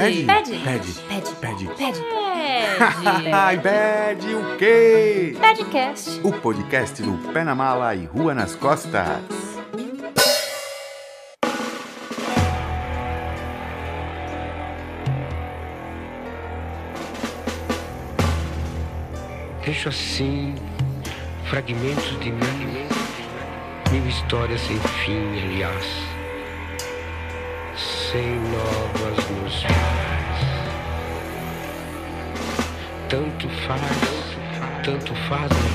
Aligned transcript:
Pede. 0.00 0.24
Pede. 0.24 0.58
Pede. 0.60 0.92
Pede. 1.08 1.34
Pede. 1.34 1.66
Pede. 1.76 2.00
Ai, 3.34 3.58
pede 3.58 4.34
o 4.34 4.56
quê? 4.56 5.36
Pedcast. 5.38 6.20
O 6.24 6.32
podcast 6.32 7.02
do 7.02 7.18
Pé 7.34 7.44
na 7.44 7.54
Mala 7.54 7.94
e 7.94 8.06
Rua 8.06 8.32
nas 8.32 8.54
Costas. 8.54 9.20
Deixo 19.62 19.90
assim 19.90 20.54
fragmentos 21.44 22.18
de 22.20 22.32
mim, 22.32 22.86
mil 23.92 24.06
histórias 24.08 24.62
sem 24.62 24.78
fim, 24.78 25.38
aliás, 25.42 25.84
sem 28.10 28.40
novas 28.40 29.30
nos. 29.30 29.64
Tanto 33.08 33.48
faz, 33.66 33.82
tanto 34.84 35.14
fazem, 35.28 35.72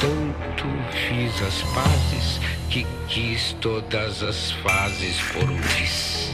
tanto 0.00 0.66
fiz 0.92 1.42
as 1.42 1.62
pazes 1.74 2.40
que 2.70 2.86
quis 3.08 3.52
todas 3.60 4.22
as 4.22 4.50
fases 4.52 5.20
por 5.32 5.44
um 5.44 5.60
triz. 5.60 6.32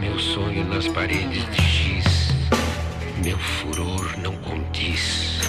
Meu 0.00 0.18
sonho 0.18 0.64
nas 0.66 0.88
paredes 0.88 1.44
de 1.50 1.62
giz 1.62 2.26
meu 3.26 3.38
furor 3.38 4.16
não 4.18 4.36
condiz. 4.36 5.40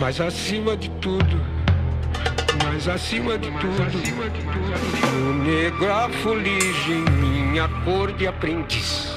Mas 0.00 0.20
acima 0.20 0.76
de 0.76 0.90
tudo, 1.00 1.40
mas 2.74 2.88
acima 2.88 3.38
de 3.38 3.48
tudo, 3.52 3.84
o 5.16 5.32
negro 5.44 5.92
afulige 5.92 6.94
minha 7.20 7.68
cor 7.84 8.12
de 8.12 8.26
aprendiz. 8.26 9.12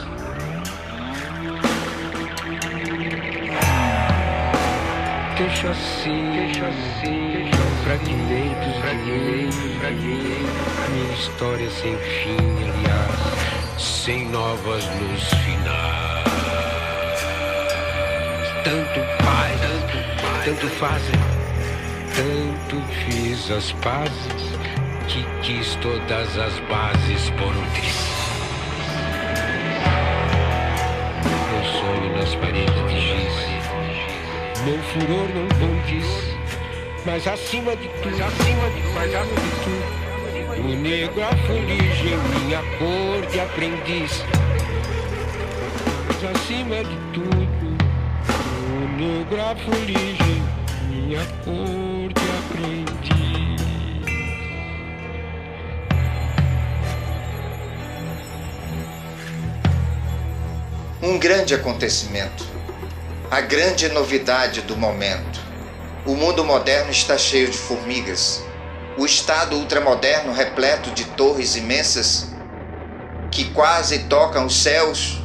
Deixa 5.39 5.71
assim, 5.71 6.31
deixa 6.33 6.67
assim, 6.67 7.49
fragmentos, 7.83 8.75
fragmentos, 8.79 9.77
fragmentos, 9.79 10.89
minha 10.91 11.13
história 11.15 11.69
sem 11.71 11.97
fim, 11.97 12.37
aliás, 12.61 13.81
sem 13.81 14.29
novas 14.29 14.85
nos 14.85 15.29
finais. 15.33 16.27
Tanto 18.63 18.99
faz, 19.23 19.59
tanto 20.45 20.67
fazem, 20.75 21.11
tanto 21.11 21.36
fiz 22.17 23.51
as 23.51 23.71
pazes 23.73 24.11
que 25.07 25.23
quis 25.43 25.75
todas 25.75 26.37
as 26.37 26.59
bases 26.67 27.29
por 27.31 27.55
um 27.55 27.69
triz. 27.71 28.07
Meu 31.51 31.63
sonho 31.71 32.17
nas 32.17 32.35
paredes 32.35 32.73
de 32.89 32.99
giz, 32.99 33.33
meu 34.65 34.79
furor 34.83 35.29
não 35.35 35.47
condiz, 35.59 36.05
mas 37.05 37.27
acima 37.27 37.75
de 37.75 37.87
tudo, 37.87 38.23
acima 38.23 38.69
de, 38.71 38.81
mas 38.95 39.13
acima 39.13 39.41
de 39.41 39.51
tudo, 39.63 40.71
o 40.71 40.75
negro 40.75 41.23
afulige 41.23 42.07
em 42.07 42.45
minha 42.45 42.63
cor 42.79 43.25
de 43.31 43.39
aprendiz, 43.39 44.23
mas 46.07 46.35
acima 46.35 46.83
de 46.83 46.97
tudo 47.13 47.57
negro 48.97 49.41
Um 61.01 61.17
grande 61.17 61.55
acontecimento, 61.55 62.45
a 63.31 63.39
grande 63.39 63.87
novidade 63.87 64.61
do 64.63 64.75
momento. 64.75 65.39
O 66.05 66.13
mundo 66.13 66.43
moderno 66.43 66.91
está 66.91 67.17
cheio 67.17 67.49
de 67.49 67.57
formigas. 67.57 68.43
O 68.97 69.05
estado 69.05 69.55
ultramoderno 69.55 70.33
repleto 70.33 70.91
de 70.91 71.05
torres 71.05 71.55
imensas 71.55 72.35
que 73.31 73.45
quase 73.51 73.99
tocam 74.09 74.45
os 74.45 74.61
céus 74.61 75.21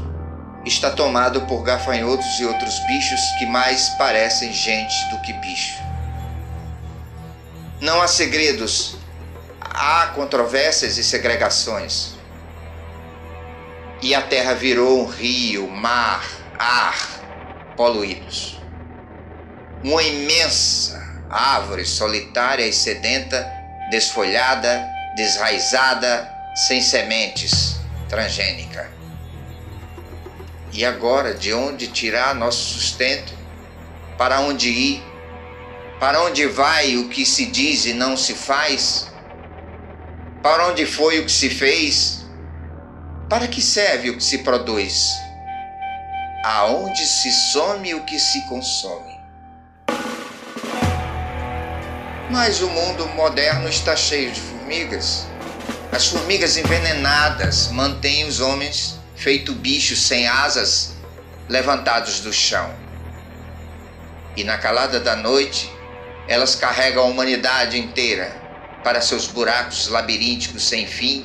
está 0.65 0.91
tomado 0.91 1.43
por 1.43 1.63
gafanhotos 1.63 2.39
e 2.39 2.45
outros 2.45 2.79
bichos 2.87 3.21
que 3.39 3.47
mais 3.47 3.89
parecem 3.91 4.53
gente 4.53 4.95
do 5.11 5.21
que 5.21 5.33
bicho. 5.35 5.81
Não 7.81 8.01
há 8.01 8.07
segredos, 8.07 8.97
há 9.61 10.07
controvérsias 10.15 10.99
e 10.99 11.05
segregações. 11.05 12.13
E 14.01 14.15
a 14.15 14.23
terra 14.23 14.55
virou 14.55 15.03
um 15.03 15.07
rio, 15.07 15.69
mar, 15.69 16.25
ar 16.59 17.09
poluídos. 17.77 18.61
Uma 19.83 20.03
imensa 20.03 21.03
árvore 21.29 21.85
solitária 21.85 22.67
e 22.67 22.73
sedenta, 22.73 23.51
desfolhada, 23.91 24.89
desraizada, 25.17 26.31
sem 26.55 26.81
sementes, 26.81 27.77
transgênica. 28.09 29.02
E 30.73 30.87
agora, 30.87 31.35
de 31.35 31.53
onde 31.53 31.89
tirar 31.89 32.35
nosso 32.35 32.73
sustento? 32.73 33.35
Para 34.17 34.41
onde 34.41 34.71
ir? 34.71 35.03
Para 36.01 36.23
onde 36.23 36.47
vai 36.47 36.97
o 36.97 37.11
que 37.11 37.27
se 37.27 37.45
diz 37.45 37.85
e 37.85 37.93
não 37.93 38.17
se 38.17 38.33
faz? 38.33 39.13
Para 40.43 40.69
onde 40.69 40.87
foi 40.87 41.21
o 41.21 41.27
que 41.27 41.31
se 41.31 41.51
fez? 41.51 42.25
Para 43.29 43.47
que 43.47 43.61
serve 43.61 44.11
o 44.11 44.17
que 44.17 44.25
se 44.25 44.39
produz? 44.39 45.13
Aonde 46.43 47.05
se 47.05 47.31
some 47.31 47.95
o 47.95 48.05
que 48.05 48.19
se 48.19 48.41
consome? 48.49 49.21
Mas 52.31 52.63
o 52.63 52.69
mundo 52.71 53.07
moderno 53.09 53.69
está 53.69 53.95
cheio 53.95 54.33
de 54.33 54.41
formigas. 54.41 55.27
As 55.93 56.07
formigas 56.07 56.57
envenenadas 56.57 57.69
mantêm 57.69 58.25
os 58.25 58.41
homens 58.41 59.02
feito 59.23 59.53
bichos 59.53 60.01
sem 60.01 60.27
asas 60.27 60.97
levantados 61.49 62.19
do 62.21 62.33
chão. 62.33 62.75
E 64.37 64.43
na 64.43 64.59
calada 64.59 64.99
da 64.99 65.15
noite, 65.15 65.71
elas 66.27 66.57
carregam 66.57 67.05
a 67.05 67.07
humanidade 67.07 67.79
inteira 67.79 68.35
para 68.83 69.01
seus 69.01 69.29
buracos 69.29 69.87
labirínticos 69.87 70.65
sem 70.65 70.89
fim, 70.89 71.25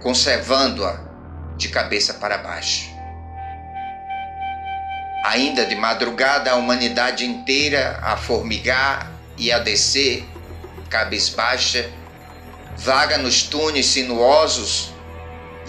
conservando-a 0.00 1.00
de 1.58 1.68
cabeça 1.68 2.14
para 2.14 2.38
baixo. 2.38 2.88
Ainda 5.24 5.66
de 5.66 5.74
madrugada, 5.74 6.52
a 6.52 6.56
humanidade 6.56 7.26
inteira 7.26 7.98
a 8.02 8.16
formigar 8.16 9.12
e 9.36 9.52
a 9.52 9.58
descer, 9.58 10.24
cabisbaixa, 10.88 11.90
vaga 12.78 13.18
nos 13.18 13.42
túneis 13.42 13.86
sinuosos 13.86 14.94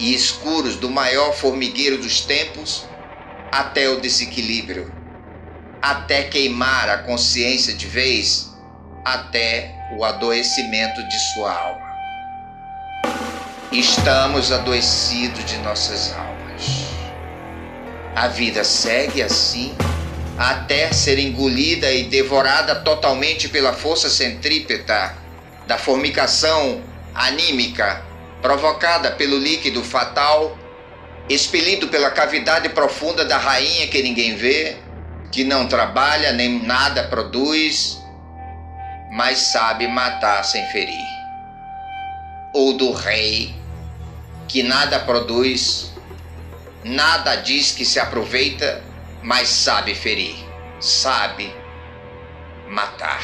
e 0.00 0.14
escuros 0.14 0.76
do 0.76 0.88
maior 0.88 1.34
formigueiro 1.34 1.98
dos 1.98 2.22
tempos 2.22 2.86
até 3.52 3.86
o 3.90 4.00
desequilíbrio, 4.00 4.90
até 5.82 6.22
queimar 6.22 6.88
a 6.88 6.98
consciência 6.98 7.74
de 7.74 7.86
vez, 7.86 8.50
até 9.04 9.74
o 9.94 10.02
adoecimento 10.02 11.06
de 11.06 11.18
sua 11.34 11.52
alma. 11.52 11.90
Estamos 13.70 14.50
adoecidos 14.50 15.44
de 15.44 15.58
nossas 15.58 16.14
almas. 16.14 16.86
A 18.16 18.26
vida 18.26 18.64
segue 18.64 19.22
assim 19.22 19.76
até 20.38 20.90
ser 20.92 21.18
engolida 21.18 21.92
e 21.92 22.04
devorada 22.04 22.74
totalmente 22.76 23.50
pela 23.50 23.74
força 23.74 24.08
centrípeta 24.08 25.14
da 25.66 25.76
formicação 25.76 26.82
anímica 27.14 28.09
provocada 28.40 29.12
pelo 29.12 29.38
líquido 29.38 29.82
fatal, 29.84 30.56
expelido 31.28 31.88
pela 31.88 32.10
cavidade 32.10 32.68
profunda 32.70 33.24
da 33.24 33.38
rainha 33.38 33.86
que 33.88 34.02
ninguém 34.02 34.34
vê, 34.34 34.76
que 35.30 35.44
não 35.44 35.66
trabalha 35.66 36.32
nem 36.32 36.62
nada 36.64 37.04
produz, 37.04 38.00
mas 39.12 39.38
sabe 39.38 39.86
matar 39.86 40.42
sem 40.44 40.64
ferir. 40.68 41.06
Ou 42.52 42.72
do 42.72 42.92
rei, 42.92 43.54
que 44.48 44.62
nada 44.62 44.98
produz, 44.98 45.92
nada 46.82 47.36
diz 47.36 47.72
que 47.72 47.84
se 47.84 48.00
aproveita, 48.00 48.82
mas 49.22 49.48
sabe 49.48 49.94
ferir, 49.94 50.34
sabe 50.80 51.52
matar. 52.68 53.22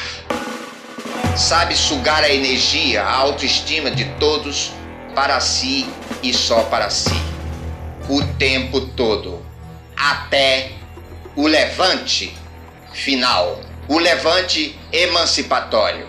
Sabe 1.35 1.75
sugar 1.75 2.23
a 2.23 2.29
energia, 2.29 3.03
a 3.03 3.13
autoestima 3.13 3.91
de 3.91 4.05
todos 4.15 4.76
para 5.17 5.39
si 5.39 5.89
e 6.21 6.31
só 6.31 6.65
para 6.65 6.91
si, 6.91 7.19
o 8.07 8.23
tempo 8.37 8.81
todo, 8.89 9.43
até 9.97 10.73
o 11.35 11.47
levante 11.47 12.37
final, 12.93 13.59
o 13.87 13.97
levante 13.97 14.79
emancipatório. 14.91 16.07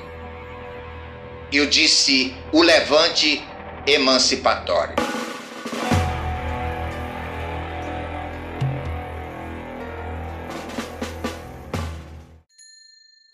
Eu 1.50 1.64
disse 1.70 2.37
o 2.52 2.60
levante 2.60 3.43
emancipatório. 3.87 4.94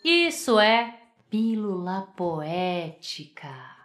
Isso 0.04 0.60
é 0.60 0.94
Pílula 1.28 2.06
Poética. 2.16 3.83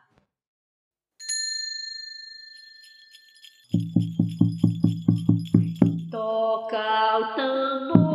Toca 6.10 7.18
o 7.20 7.36
tambor 7.36 8.10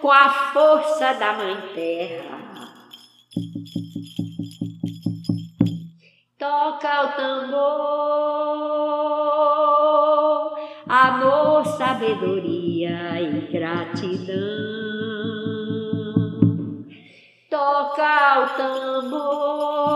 com 0.00 0.10
a 0.10 0.28
força 0.52 1.14
da 1.14 1.34
Mãe 1.34 1.56
Terra. 1.72 2.40
Toca 6.36 7.04
o 7.04 7.08
tambor, 7.12 7.70
amor, 10.88 11.64
sabedoria 11.66 13.20
e 13.20 13.46
gratidão. 13.52 14.40
Toca 17.48 18.40
o 18.40 18.48
tambor 18.56 19.90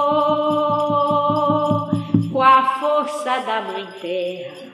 força 3.05 3.41
da 3.41 3.61
Mãe 3.61 3.87
Terra, 4.01 4.73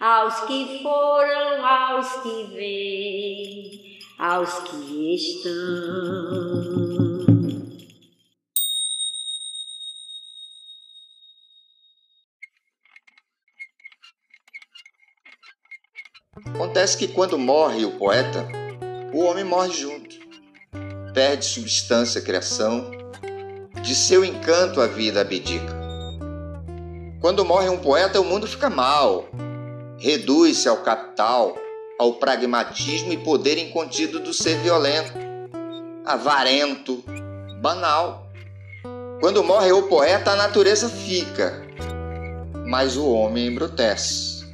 aos 0.00 0.40
que 0.46 0.80
foram, 0.82 1.66
aos 1.66 2.12
que 2.22 2.44
vêm, 2.54 3.98
aos 4.18 4.52
que 4.60 5.14
estão. 5.14 6.78
Acontece 16.54 16.96
que 16.96 17.08
quando 17.08 17.38
morre 17.38 17.84
o 17.84 17.98
poeta, 17.98 18.48
o 19.12 19.24
homem 19.24 19.44
morre 19.44 19.72
junto. 19.72 20.16
Perde 21.12 21.44
substância, 21.44 22.22
criação, 22.22 22.90
de 23.82 23.94
seu 23.94 24.24
encanto 24.24 24.80
a 24.80 24.86
vida 24.86 25.20
abdica. 25.20 25.77
Quando 27.20 27.44
morre 27.44 27.68
um 27.68 27.78
poeta, 27.78 28.20
o 28.20 28.24
mundo 28.24 28.46
fica 28.46 28.70
mal, 28.70 29.28
reduz-se 29.98 30.68
ao 30.68 30.76
capital, 30.78 31.56
ao 31.98 32.14
pragmatismo 32.14 33.12
e 33.12 33.16
poder 33.16 33.58
incontido 33.58 34.20
do 34.20 34.32
ser 34.32 34.56
violento, 34.58 35.12
avarento, 36.04 37.02
banal. 37.60 38.30
Quando 39.20 39.42
morre 39.42 39.72
o 39.72 39.88
poeta, 39.88 40.30
a 40.30 40.36
natureza 40.36 40.88
fica, 40.88 41.60
mas 42.64 42.96
o 42.96 43.10
homem 43.10 43.48
embrutece, 43.48 44.46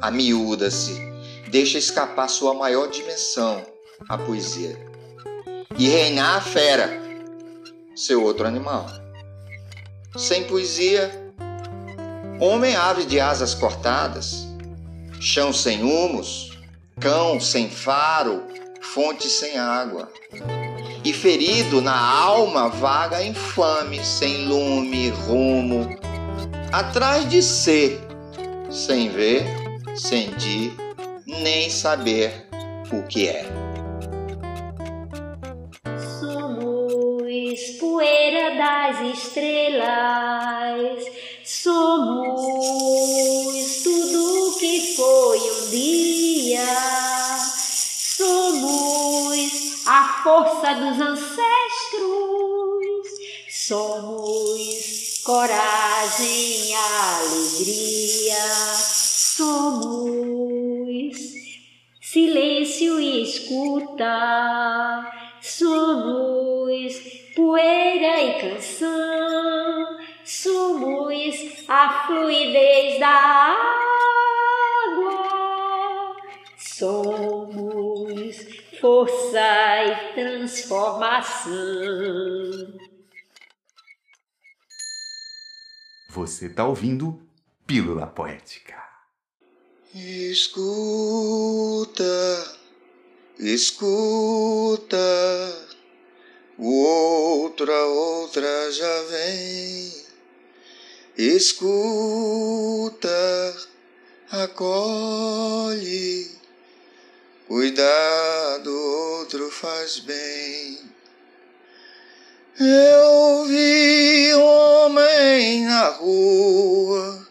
amiúda-se, 0.00 1.00
deixa 1.48 1.78
escapar 1.78 2.28
sua 2.28 2.52
maior 2.52 2.90
dimensão, 2.90 3.62
a 4.08 4.18
poesia, 4.18 4.76
e 5.78 5.88
reinar 5.88 6.38
a 6.38 6.40
fera, 6.40 7.00
seu 7.94 8.24
outro 8.24 8.44
animal. 8.44 8.86
Sem 10.16 10.42
poesia, 10.48 11.27
homem 12.40 12.76
ave 12.76 13.04
de 13.04 13.18
asas 13.18 13.54
cortadas, 13.54 14.46
chão 15.20 15.52
sem 15.52 15.82
humos, 15.82 16.56
cão 17.00 17.40
sem 17.40 17.68
faro, 17.68 18.42
fonte 18.80 19.28
sem 19.28 19.58
água. 19.58 20.10
E 21.04 21.12
ferido 21.12 21.80
na 21.80 21.98
alma 21.98 22.68
vaga 22.68 23.22
infame, 23.22 24.04
sem 24.04 24.46
lume, 24.46 25.08
rumo, 25.10 25.88
atrás 26.72 27.28
de 27.28 27.42
ser, 27.42 28.00
sem 28.70 29.08
ver, 29.08 29.44
sentir 29.96 30.72
nem 31.26 31.70
saber 31.70 32.46
o 32.92 33.02
que 33.04 33.28
é. 33.28 33.44
Somos 36.20 37.60
poeira 37.80 38.56
das 38.56 39.00
estrelas, 39.18 41.04
somos 41.68 43.60
tudo 43.82 44.56
que 44.58 44.96
foi 44.96 45.38
um 45.38 45.68
dia, 45.68 46.64
somos 48.16 49.84
a 49.86 50.22
força 50.22 50.74
dos 50.76 50.98
ancestros, 50.98 51.36
somos 53.50 55.20
coragem, 55.22 56.74
alegria, 56.74 58.44
somos 59.36 60.08
silêncio 62.00 62.98
e 62.98 63.24
escuta. 63.24 65.18
Somos 65.40 66.94
poeira 67.34 68.20
e 68.20 68.40
canção, 68.40 68.77
fluidez 72.08 72.98
da 72.98 73.06
água, 74.86 76.16
somos 76.56 78.36
força 78.80 79.84
e 79.84 80.14
transformação. 80.14 81.52
Você 86.10 86.46
está 86.46 86.64
ouvindo 86.66 87.20
Pílula 87.66 88.06
Poética. 88.06 88.78
Escuta, 89.94 90.82
escuta, 93.38 94.96
o 96.56 96.84
outro, 96.84 97.70
a 97.70 97.86
outra 97.86 98.72
já 98.72 99.02
vem. 99.02 99.97
Escuta, 101.20 103.10
acolhe, 104.30 106.30
cuidado, 107.48 108.70
outro 108.70 109.50
faz 109.50 109.98
bem. 109.98 110.78
Eu 112.60 113.44
vi 113.46 114.32
homem 114.32 115.64
na 115.64 115.88
rua 115.88 117.26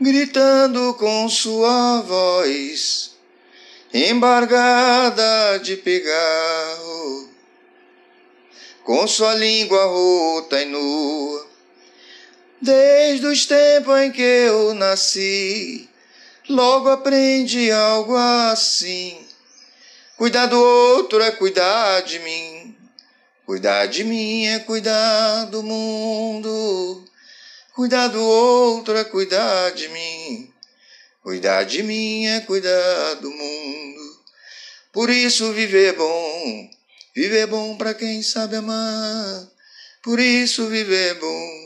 gritando 0.00 0.94
com 0.94 1.28
sua 1.28 2.00
voz, 2.00 3.10
embargada 3.92 5.58
de 5.58 5.76
pigarro, 5.76 7.28
com 8.82 9.06
sua 9.06 9.34
língua 9.34 9.84
rota 9.84 10.62
e 10.62 10.64
nua. 10.64 11.53
Desde 12.64 13.26
os 13.26 13.44
tempos 13.44 13.94
em 14.00 14.10
que 14.10 14.22
eu 14.22 14.72
nasci, 14.72 15.86
logo 16.48 16.88
aprendi 16.88 17.70
algo 17.70 18.16
assim. 18.16 19.18
Cuidar 20.16 20.46
do 20.46 20.58
outro 20.58 21.22
é 21.22 21.30
cuidar 21.30 22.00
de 22.00 22.18
mim. 22.20 22.74
Cuidar 23.44 23.84
de 23.84 24.02
mim 24.02 24.46
é 24.46 24.60
cuidar 24.60 25.44
do 25.50 25.62
mundo. 25.62 27.04
Cuidar 27.74 28.08
do 28.08 28.22
outro 28.22 28.96
é 28.96 29.04
cuidar 29.04 29.72
de 29.72 29.86
mim. 29.88 30.50
Cuidar 31.22 31.64
de 31.64 31.82
mim 31.82 32.24
é 32.28 32.40
cuidar 32.40 33.14
do 33.16 33.30
mundo. 33.30 34.20
Por 34.90 35.10
isso 35.10 35.52
viver 35.52 35.88
é 35.88 35.92
bom. 35.92 36.70
Viver 37.14 37.40
é 37.40 37.46
bom 37.46 37.76
para 37.76 37.92
quem 37.92 38.22
sabe 38.22 38.56
amar. 38.56 39.48
Por 40.02 40.18
isso 40.18 40.66
viver 40.66 41.10
é 41.10 41.14
bom. 41.14 41.63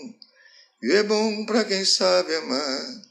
Viver 0.80 1.00
é 1.00 1.02
bom 1.02 1.44
para 1.44 1.64
quem 1.64 1.85
sabe 1.85 2.37
amar. 2.37 3.08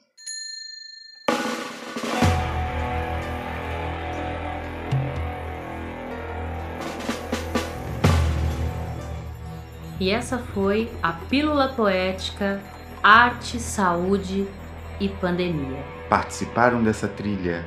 E 9.99 10.09
essa 10.09 10.37
foi 10.37 10.89
a 11.03 11.11
Pílula 11.11 11.73
Poética 11.73 12.61
arte, 13.03 13.59
saúde 13.59 14.47
e 15.01 15.09
pandemia. 15.09 15.83
Participaram 16.09 16.81
dessa 16.81 17.09
trilha 17.09 17.65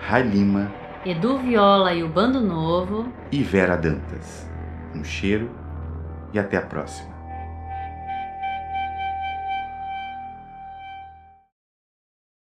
Rai 0.00 0.22
Lima, 0.22 0.72
Edu 1.04 1.38
Viola 1.38 1.94
e 1.94 2.02
o 2.02 2.08
Bando 2.08 2.40
Novo 2.40 3.12
e 3.30 3.44
Vera 3.44 3.76
Dantas. 3.76 4.44
Um 4.92 5.04
cheiro 5.04 5.48
e 6.32 6.38
até 6.38 6.56
a 6.56 6.62
próxima. 6.62 7.15